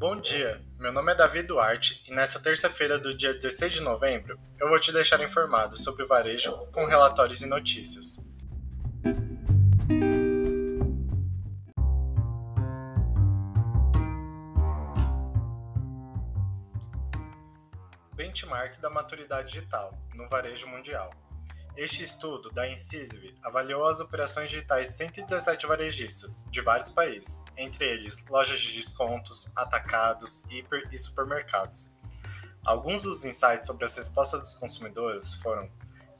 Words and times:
Bom 0.00 0.18
dia, 0.18 0.58
meu 0.78 0.90
nome 0.90 1.12
é 1.12 1.14
Davi 1.14 1.42
Duarte 1.42 2.02
e 2.08 2.14
nesta 2.14 2.40
terça-feira 2.40 2.98
do 2.98 3.14
dia 3.14 3.34
16 3.34 3.74
de 3.74 3.80
novembro 3.82 4.40
eu 4.58 4.66
vou 4.66 4.80
te 4.80 4.90
deixar 4.90 5.22
informado 5.22 5.76
sobre 5.76 6.04
o 6.04 6.08
varejo 6.08 6.56
com 6.72 6.86
relatórios 6.86 7.42
e 7.42 7.46
notícias. 7.46 8.16
Benchmark 18.14 18.80
da 18.80 18.88
maturidade 18.88 19.48
digital 19.48 19.92
no 20.14 20.26
varejo 20.26 20.66
mundial. 20.66 21.10
Este 21.80 22.04
estudo 22.04 22.50
da 22.50 22.68
Incisive 22.68 23.34
avaliou 23.42 23.88
as 23.88 24.00
operações 24.00 24.50
digitais 24.50 24.88
de 24.88 24.94
117 24.96 25.66
varejistas 25.66 26.44
de 26.50 26.60
vários 26.60 26.90
países, 26.90 27.42
entre 27.56 27.88
eles 27.88 28.22
lojas 28.28 28.60
de 28.60 28.78
descontos, 28.78 29.50
atacados, 29.56 30.44
hiper 30.50 30.86
e 30.92 30.98
supermercados. 30.98 31.96
Alguns 32.62 33.04
dos 33.04 33.24
insights 33.24 33.66
sobre 33.66 33.86
as 33.86 33.96
respostas 33.96 34.40
dos 34.40 34.54
consumidores 34.56 35.32
foram 35.36 35.70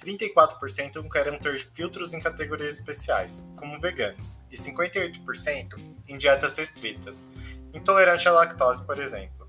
34% 0.02 1.06
querem 1.10 1.38
ter 1.38 1.60
filtros 1.74 2.14
em 2.14 2.22
categorias 2.22 2.78
especiais, 2.78 3.46
como 3.58 3.78
veganos, 3.78 4.46
e 4.50 4.56
58% 4.56 5.74
em 6.08 6.16
dietas 6.16 6.56
restritas, 6.56 7.30
intolerante 7.74 8.26
à 8.26 8.32
lactose, 8.32 8.86
por 8.86 8.98
exemplo. 8.98 9.39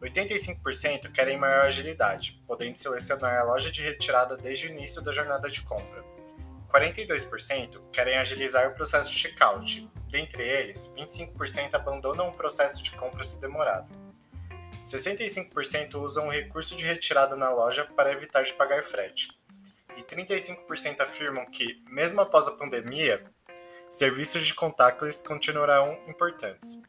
85% 0.00 1.12
querem 1.12 1.38
maior 1.38 1.66
agilidade, 1.66 2.42
podendo 2.46 2.76
selecionar 2.76 3.38
a 3.38 3.44
loja 3.44 3.70
de 3.70 3.82
retirada 3.82 4.36
desde 4.36 4.68
o 4.68 4.70
início 4.70 5.02
da 5.02 5.12
jornada 5.12 5.48
de 5.48 5.62
compra. 5.62 6.04
42% 6.72 7.80
querem 7.90 8.16
agilizar 8.16 8.68
o 8.68 8.74
processo 8.74 9.10
de 9.10 9.18
checkout, 9.18 9.88
dentre 10.10 10.46
eles, 10.46 10.92
25% 10.96 11.74
abandonam 11.74 12.28
o 12.28 12.34
processo 12.34 12.82
de 12.82 12.92
compra 12.92 13.24
se 13.24 13.40
demorado. 13.40 13.88
65% 14.86 15.94
usam 15.96 16.28
o 16.28 16.30
recurso 16.30 16.76
de 16.76 16.84
retirada 16.84 17.36
na 17.36 17.50
loja 17.50 17.84
para 17.84 18.12
evitar 18.12 18.42
de 18.42 18.54
pagar 18.54 18.82
frete. 18.82 19.28
E 19.96 20.02
35% 20.02 21.00
afirmam 21.00 21.44
que, 21.46 21.82
mesmo 21.90 22.20
após 22.20 22.46
a 22.46 22.52
pandemia, 22.52 23.24
serviços 23.90 24.46
de 24.46 24.54
contactless 24.54 25.22
continuarão 25.22 25.98
importantes. 26.06 26.80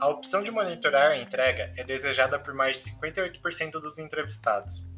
A 0.00 0.08
opção 0.08 0.42
de 0.42 0.50
monitorar 0.50 1.10
a 1.10 1.16
entrega 1.18 1.74
é 1.76 1.84
desejada 1.84 2.38
por 2.38 2.54
mais 2.54 2.82
de 2.82 2.90
58% 2.92 3.72
dos 3.72 3.98
entrevistados, 3.98 4.88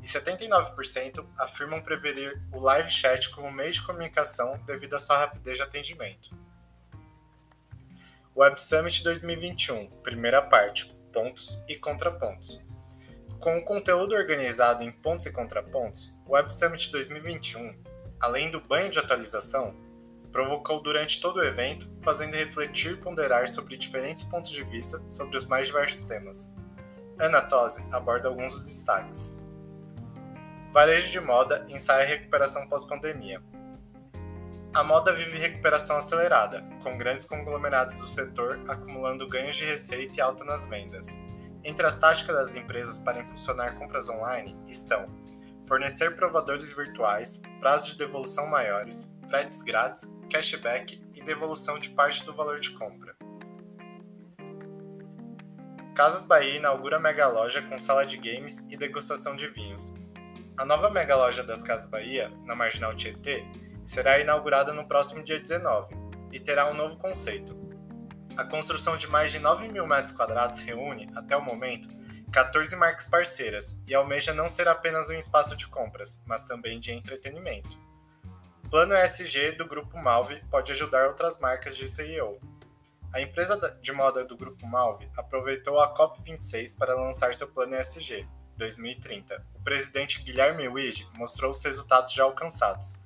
e 0.00 0.06
79% 0.06 1.26
afirmam 1.36 1.82
preferir 1.82 2.40
o 2.52 2.60
live 2.60 2.88
chat 2.88 3.30
como 3.30 3.50
meio 3.50 3.72
de 3.72 3.82
comunicação 3.82 4.56
devido 4.64 4.94
à 4.94 5.00
sua 5.00 5.18
rapidez 5.18 5.56
de 5.56 5.64
atendimento. 5.64 6.30
Web 8.36 8.60
Summit 8.60 9.02
2021, 9.02 9.90
primeira 10.02 10.40
parte, 10.40 10.86
pontos 11.12 11.64
e 11.68 11.74
contrapontos. 11.74 12.64
Com 13.40 13.58
o 13.58 13.64
conteúdo 13.64 14.14
organizado 14.14 14.84
em 14.84 14.92
pontos 14.92 15.26
e 15.26 15.32
contrapontos, 15.32 16.16
o 16.26 16.34
Web 16.34 16.52
Summit 16.52 16.92
2021, 16.92 17.82
além 18.20 18.52
do 18.52 18.60
banho 18.60 18.88
de 18.88 19.00
atualização, 19.00 19.83
provocou 20.34 20.82
durante 20.82 21.20
todo 21.20 21.36
o 21.36 21.44
evento, 21.44 21.88
fazendo 22.02 22.34
refletir 22.34 22.94
e 22.94 22.96
ponderar 22.96 23.46
sobre 23.46 23.76
diferentes 23.76 24.24
pontos 24.24 24.50
de 24.50 24.64
vista 24.64 25.00
sobre 25.08 25.36
os 25.36 25.46
mais 25.46 25.68
diversos 25.68 26.02
temas. 26.06 26.52
Ana 27.20 27.40
Tosi 27.40 27.86
aborda 27.92 28.26
alguns 28.26 28.58
dos 28.58 28.64
destaques. 28.64 29.32
Varejo 30.72 31.08
de 31.12 31.20
moda 31.20 31.64
ensaia 31.68 32.04
recuperação 32.04 32.66
pós-pandemia. 32.66 33.40
A 34.74 34.82
moda 34.82 35.12
vive 35.12 35.38
recuperação 35.38 35.98
acelerada, 35.98 36.64
com 36.82 36.98
grandes 36.98 37.24
conglomerados 37.24 37.98
do 37.98 38.08
setor 38.08 38.60
acumulando 38.66 39.28
ganhos 39.28 39.54
de 39.54 39.64
receita 39.64 40.14
e 40.16 40.20
alta 40.20 40.44
nas 40.44 40.66
vendas. 40.66 41.16
Entre 41.62 41.86
as 41.86 41.96
táticas 42.00 42.34
das 42.34 42.56
empresas 42.56 42.98
para 42.98 43.20
impulsionar 43.20 43.78
compras 43.78 44.08
online 44.08 44.58
estão 44.66 45.06
fornecer 45.64 46.16
provadores 46.16 46.72
virtuais, 46.72 47.40
prazos 47.60 47.92
de 47.92 47.98
devolução 47.98 48.48
maiores, 48.48 49.14
fretes 49.28 49.62
grátis, 49.62 50.12
cashback 50.34 51.00
e 51.14 51.22
devolução 51.22 51.78
de 51.78 51.90
parte 51.90 52.24
do 52.24 52.34
valor 52.34 52.58
de 52.58 52.70
compra. 52.70 53.14
Casas 55.94 56.24
Bahia 56.24 56.56
inaugura 56.56 56.98
mega 56.98 57.28
loja 57.28 57.62
com 57.62 57.78
sala 57.78 58.04
de 58.04 58.16
games 58.16 58.58
e 58.68 58.76
degustação 58.76 59.36
de 59.36 59.46
vinhos. 59.46 59.94
A 60.58 60.64
nova 60.64 60.90
mega 60.90 61.14
loja 61.14 61.44
das 61.44 61.62
Casas 61.62 61.86
Bahia, 61.86 62.32
na 62.44 62.56
Marginal 62.56 62.96
Tietê, 62.96 63.44
será 63.86 64.18
inaugurada 64.18 64.72
no 64.72 64.88
próximo 64.88 65.22
dia 65.22 65.38
19 65.38 65.94
e 66.32 66.40
terá 66.40 66.68
um 66.68 66.74
novo 66.74 66.96
conceito. 66.96 67.56
A 68.36 68.42
construção 68.42 68.96
de 68.96 69.06
mais 69.06 69.30
de 69.30 69.38
9 69.38 69.68
mil 69.68 69.86
metros 69.86 70.10
quadrados 70.10 70.58
reúne, 70.58 71.08
até 71.14 71.36
o 71.36 71.44
momento, 71.44 71.88
14 72.32 72.74
marcas 72.74 73.06
parceiras 73.06 73.80
e 73.86 73.94
almeja 73.94 74.34
não 74.34 74.48
ser 74.48 74.66
apenas 74.66 75.08
um 75.08 75.14
espaço 75.14 75.56
de 75.56 75.68
compras, 75.68 76.24
mas 76.26 76.44
também 76.44 76.80
de 76.80 76.90
entretenimento. 76.90 77.78
Plano 78.74 78.92
ESG 78.92 79.52
do 79.52 79.68
Grupo 79.68 79.96
Malve 79.96 80.42
pode 80.50 80.72
ajudar 80.72 81.06
outras 81.06 81.38
marcas 81.38 81.76
de 81.76 81.86
CEO. 81.86 82.40
A 83.12 83.20
empresa 83.20 83.56
de 83.80 83.92
moda 83.92 84.24
do 84.24 84.36
Grupo 84.36 84.66
Malve 84.66 85.08
aproveitou 85.16 85.78
a 85.78 85.94
COP26 85.94 86.76
para 86.76 86.96
lançar 86.96 87.36
seu 87.36 87.46
plano 87.46 87.76
ESG 87.76 88.28
2030. 88.56 89.46
O 89.54 89.62
presidente 89.62 90.20
Guilherme 90.22 90.66
Wige 90.66 91.06
mostrou 91.14 91.52
os 91.52 91.62
resultados 91.62 92.12
já 92.12 92.24
alcançados 92.24 92.96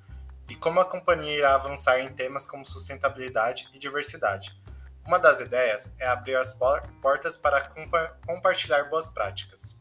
e 0.49 0.55
como 0.55 0.79
a 0.79 0.85
companhia 0.85 1.37
irá 1.37 1.53
avançar 1.53 1.99
em 1.99 2.11
temas 2.15 2.47
como 2.47 2.65
sustentabilidade 2.65 3.69
e 3.71 3.77
diversidade, 3.77 4.59
uma 5.05 5.19
das 5.19 5.39
ideias 5.39 5.95
é 5.99 6.07
abrir 6.07 6.35
as 6.35 6.57
portas 6.99 7.37
para 7.37 7.61
compa 7.61 8.17
compartilhar 8.25 8.85
boas 8.85 9.09
práticas. 9.09 9.78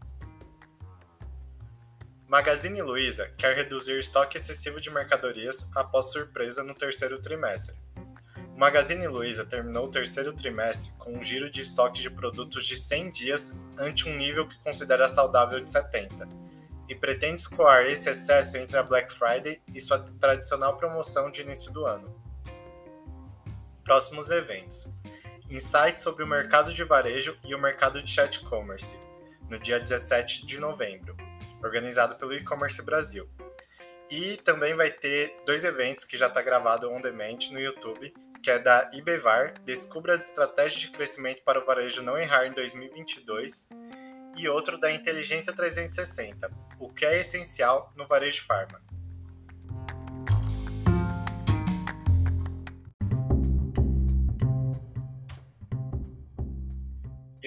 Magazine 2.28 2.83
Luiza 2.83 3.33
quer 3.39 3.56
reduzir 3.56 3.99
estoque 3.99 4.37
excessivo 4.37 4.78
de 4.78 4.91
mercadorias 4.91 5.71
após 5.75 6.12
surpresa 6.12 6.62
no 6.62 6.75
terceiro 6.75 7.19
trimestre. 7.22 7.75
O 8.55 8.61
Magazine 8.61 9.09
Luiza 9.09 9.47
terminou 9.47 9.87
o 9.87 9.91
terceiro 9.91 10.31
trimestre 10.34 10.93
com 10.99 11.15
um 11.15 11.22
giro 11.22 11.50
de 11.50 11.62
estoque 11.62 12.03
de 12.03 12.11
produtos 12.11 12.67
de 12.67 12.77
100 12.77 13.11
dias 13.12 13.59
ante 13.78 14.06
um 14.06 14.15
nível 14.15 14.47
que 14.47 14.59
considera 14.59 15.09
saudável 15.09 15.59
de 15.59 15.71
70, 15.71 16.28
e 16.87 16.94
pretende 16.94 17.41
escoar 17.41 17.87
esse 17.87 18.11
excesso 18.11 18.59
entre 18.59 18.77
a 18.77 18.83
Black 18.83 19.11
Friday 19.11 19.62
e 19.75 19.81
sua 19.81 19.99
tradicional 20.21 20.77
promoção 20.77 21.31
de 21.31 21.41
início 21.41 21.72
do 21.72 21.87
ano. 21.87 22.15
Próximos 23.83 24.31
eventos 24.31 24.94
insights 25.49 26.05
sobre 26.05 26.25
o 26.25 26.27
mercado 26.27 26.75
de 26.75 26.84
varejo 26.84 27.38
e 27.43 27.55
o 27.55 27.59
mercado 27.59 28.03
de 28.03 28.11
chat 28.11 28.41
commerce, 28.41 28.99
no 29.49 29.59
dia 29.59 29.81
17 29.81 30.44
de 30.44 30.61
novembro, 30.61 31.17
organizado 31.63 32.17
pelo 32.17 32.35
E-Commerce 32.35 32.83
Brasil. 32.83 33.29
E 34.11 34.37
também 34.39 34.75
vai 34.75 34.91
ter 34.91 35.35
dois 35.45 35.65
eventos 35.65 36.05
que 36.05 36.17
já 36.17 36.29
está 36.29 36.41
gravado 36.41 36.91
on 36.91 37.01
demand 37.01 37.39
no 37.51 37.61
YouTube, 37.61 38.13
que 38.43 38.51
é 38.51 38.59
da 38.59 38.89
IBEVAR, 38.93 39.55
Descubra 39.65 40.15
as 40.15 40.29
estratégias 40.29 40.81
de 40.81 40.91
crescimento 40.91 41.43
para 41.43 41.61
o 41.61 41.67
varejo 41.67 42.03
não 42.03 42.17
errar 42.17 42.47
em 42.47 42.53
2022, 42.53 43.69
e 44.37 44.49
outro 44.49 44.79
da 44.79 44.91
Inteligência 44.91 45.53
360, 45.53 46.51
o 46.79 46.89
que 46.89 47.05
é 47.05 47.21
essencial 47.21 47.93
no 47.97 48.07
varejo 48.07 48.45
farma. 48.45 48.81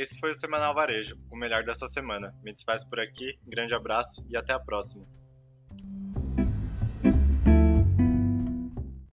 Esse 0.02 0.20
foi 0.20 0.32
o 0.32 0.34
Semanal 0.34 0.74
Varejo, 0.74 1.16
o 1.30 1.38
melhor 1.38 1.64
dessa 1.64 1.88
semana. 1.88 2.36
Me 2.42 2.52
despeço 2.52 2.90
por 2.90 3.00
aqui, 3.00 3.38
grande 3.46 3.76
abraço 3.76 4.26
e 4.28 4.36
até 4.36 4.52
a 4.52 4.60
próxima. 4.60 5.06